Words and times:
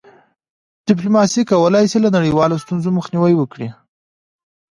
ډيپلوماسي 0.87 1.41
کولی 1.51 1.85
سي 1.91 1.97
له 2.03 2.09
نړیوالو 2.17 2.61
ستونزو 2.63 2.89
مخنیوی 2.97 3.33
وکړي. 3.37 3.67